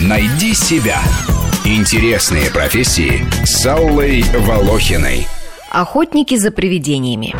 [0.00, 1.00] Найди себя.
[1.64, 5.26] Интересные профессии с Аллой Волохиной.
[5.70, 7.34] Охотники за привидениями.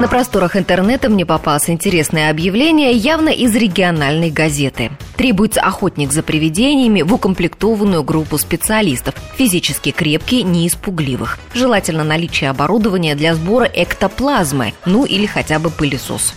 [0.00, 4.90] На просторах интернета мне попалось интересное объявление явно из региональной газеты.
[5.16, 11.38] Требуется охотник за привидениями в укомплектованную группу специалистов, физически крепкий, не испугливых.
[11.54, 16.34] Желательно наличие оборудования для сбора эктоплазмы, ну или хотя бы пылесос.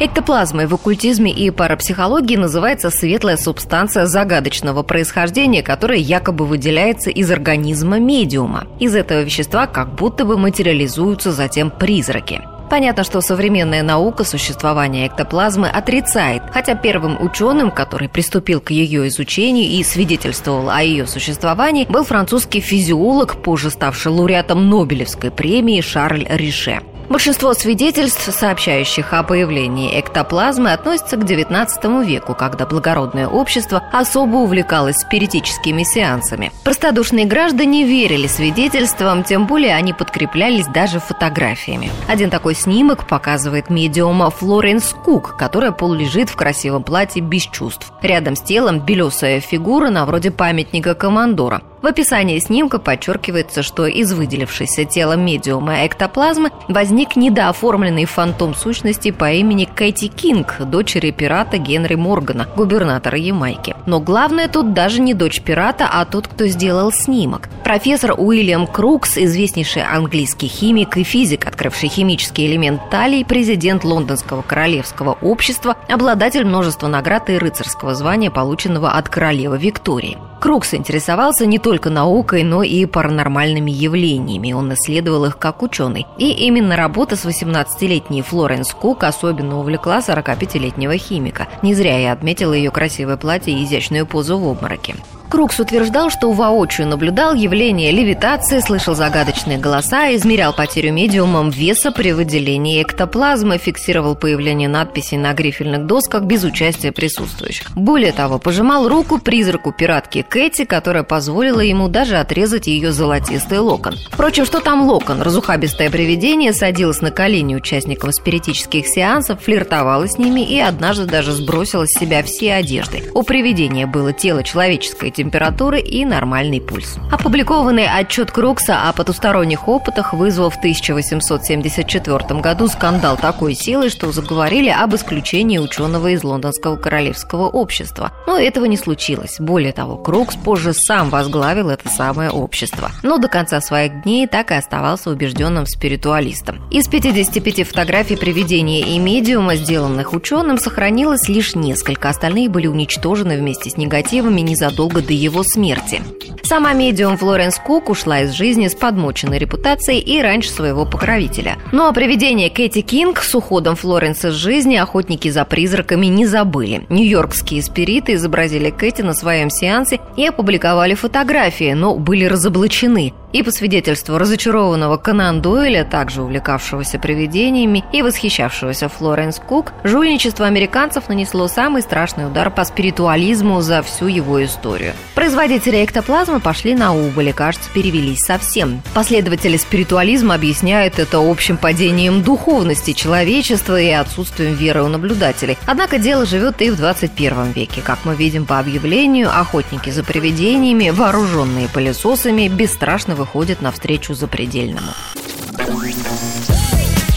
[0.00, 8.00] Эктоплазмой в оккультизме и парапсихологии называется светлая субстанция загадочного происхождения, которая якобы выделяется из организма
[8.00, 8.66] медиума.
[8.80, 12.42] Из этого вещества как будто бы материализуются затем призраки.
[12.68, 19.66] Понятно, что современная наука существование эктоплазмы отрицает, хотя первым ученым, который приступил к ее изучению
[19.66, 26.80] и свидетельствовал о ее существовании, был французский физиолог, позже ставший лауреатом Нобелевской премии Шарль Рише.
[27.14, 34.96] Большинство свидетельств, сообщающих о появлении эктоплазмы, относятся к XIX веку, когда благородное общество особо увлекалось
[34.96, 36.50] спиритическими сеансами.
[36.64, 41.92] Простодушные граждане верили свидетельствам, тем более они подкреплялись даже фотографиями.
[42.08, 47.92] Один такой снимок показывает медиума Флоренс Кук, которая полулежит в красивом платье без чувств.
[48.02, 51.62] Рядом с телом белесая фигура на вроде памятника командора.
[51.84, 59.30] В описании снимка подчеркивается, что из выделившейся тела медиума эктоплазмы возник недооформленный фантом сущности по
[59.30, 63.76] имени Кэти Кинг, дочери пирата Генри Моргана, губернатора Ямайки.
[63.84, 67.50] Но главное тут даже не дочь пирата, а тот, кто сделал снимок.
[67.64, 75.18] Профессор Уильям Крукс, известнейший английский химик и физик, открывший химический элемент талии, президент Лондонского королевского
[75.20, 80.16] общества, обладатель множества наград и рыцарского звания, полученного от королевы Виктории.
[80.44, 84.52] Крукс интересовался не только наукой, но и паранормальными явлениями.
[84.52, 86.06] Он исследовал их как ученый.
[86.18, 91.48] И именно работа с 18-летней Флоренс Кук особенно увлекла 45-летнего химика.
[91.62, 94.96] Не зря я отметила ее красивое платье и изящную позу в обмороке.
[95.28, 102.12] Крукс утверждал, что воочию наблюдал явление левитации, слышал загадочные голоса, измерял потерю медиумом веса при
[102.12, 107.70] выделении эктоплазмы, фиксировал появление надписей на грифельных досках без участия присутствующих.
[107.74, 113.94] Более того, пожимал руку призраку пиратки Кэти, которая позволила ему даже отрезать ее золотистый локон.
[114.10, 115.22] Впрочем, что там локон?
[115.22, 121.86] Разухабистое привидение садилось на колени участников спиритических сеансов, флиртовало с ними и однажды даже сбросила
[121.86, 123.10] с себя все одежды.
[123.14, 126.98] У привидения было тело человеческое, температуры и нормальный пульс.
[127.10, 134.68] Опубликованный отчет Крукса о потусторонних опытах вызвал в 1874 году скандал такой силы, что заговорили
[134.68, 138.12] об исключении ученого из Лондонского королевского общества.
[138.26, 139.36] Но этого не случилось.
[139.38, 142.90] Более того, Крукс позже сам возглавил это самое общество.
[143.02, 146.60] Но до конца своих дней так и оставался убежденным спиритуалистом.
[146.70, 152.10] Из 55 фотографий привидения и медиума, сделанных ученым, сохранилось лишь несколько.
[152.10, 156.02] Остальные были уничтожены вместе с негативами незадолго до его смерти.
[156.44, 161.56] Сама медиум Флоренс Кук ушла из жизни с подмоченной репутацией и раньше своего покровителя.
[161.72, 166.84] Ну а привидение Кэти Кинг с уходом Флоренс из жизни охотники за призраками не забыли.
[166.90, 173.14] Нью-Йоркские спириты изобразили Кэти на своем сеансе и опубликовали фотографии, но были разоблачены.
[173.34, 181.08] И по свидетельству разочарованного Конан Дойля, также увлекавшегося привидениями и восхищавшегося Флоренс Кук, жульничество американцев
[181.08, 184.92] нанесло самый страшный удар по спиритуализму за всю его историю.
[185.16, 188.82] Производители эктоплазмы пошли на убыль и, кажется, перевелись совсем.
[188.94, 195.58] Последователи спиритуализма объясняют это общим падением духовности человечества и отсутствием веры у наблюдателей.
[195.66, 197.82] Однако дело живет и в 21 веке.
[197.84, 204.92] Как мы видим по объявлению, охотники за привидениями, вооруженные пылесосами, бесстрашно выходят навстречу запредельному.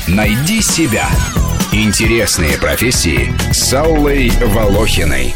[0.08, 1.10] Найди себя.
[1.74, 5.36] Интересные профессии с Аллой Волохиной.